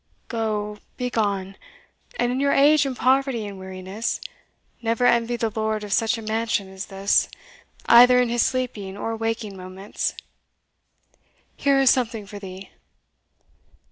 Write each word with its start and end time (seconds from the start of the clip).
Go, 0.29 0.79
begone! 0.97 1.57
and 2.17 2.31
in 2.31 2.39
your 2.39 2.53
age 2.53 2.87
and 2.87 2.97
poverty 2.97 3.45
and 3.45 3.59
weariness, 3.59 4.19
never 4.81 5.05
envy 5.05 5.35
the 5.35 5.51
lord 5.55 5.83
of 5.83 5.93
such 5.93 6.17
a 6.17 6.23
mansion 6.23 6.67
as 6.73 6.87
this, 6.87 7.29
either 7.85 8.19
in 8.19 8.27
his 8.27 8.41
sleeping 8.41 8.97
or 8.97 9.15
waking 9.15 9.55
moments 9.55 10.15
Here 11.55 11.77
is 11.79 11.91
something 11.91 12.25
for 12.25 12.39
thee." 12.39 12.71